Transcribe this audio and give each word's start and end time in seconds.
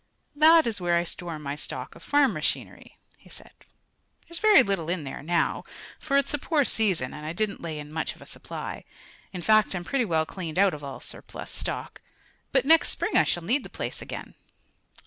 "That 0.35 0.65
is 0.65 0.81
where 0.81 0.95
I 0.97 1.03
store 1.03 1.37
my 1.37 1.55
stock 1.55 1.93
of 1.93 2.01
farm 2.01 2.33
machinery," 2.33 2.97
he 3.17 3.29
said. 3.29 3.51
"There's 4.27 4.39
very 4.39 4.63
little 4.63 4.89
in 4.89 5.03
there 5.03 5.21
now, 5.21 5.63
for 5.99 6.17
it's 6.17 6.33
a 6.33 6.39
poor 6.39 6.65
season 6.65 7.13
and 7.13 7.23
I 7.23 7.33
didn't 7.33 7.61
lay 7.61 7.77
in 7.77 7.91
much 7.93 8.15
of 8.15 8.21
a 8.23 8.25
supply. 8.25 8.83
In 9.31 9.43
fact, 9.43 9.75
I'm 9.75 9.83
pretty 9.83 10.05
well 10.05 10.25
cleaned 10.25 10.57
out 10.57 10.73
of 10.73 10.83
all 10.83 11.01
surplus 11.01 11.51
stock. 11.51 12.01
But 12.51 12.65
next 12.65 12.89
spring 12.89 13.15
I 13.15 13.25
shall 13.25 13.43
need 13.43 13.63
the 13.63 13.69
place 13.69 14.01
again." 14.01 14.33